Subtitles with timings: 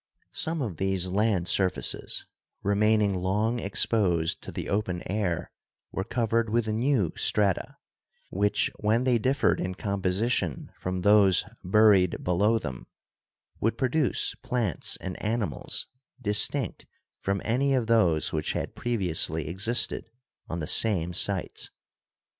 [0.33, 2.25] Some of these land surfaces,
[2.63, 5.51] remaining long exposed to the open air,
[5.91, 7.77] were covered with new strata,
[8.31, 12.87] which when they differed in composition from those buried below them,
[13.59, 15.85] would pro duce plants and animals
[16.19, 16.87] distinct
[17.19, 20.09] from any of those which had previously existed
[20.49, 21.69] on the same sites.